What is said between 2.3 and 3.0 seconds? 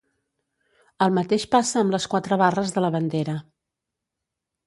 barres de la